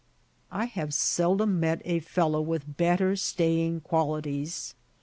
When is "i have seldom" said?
0.51-1.59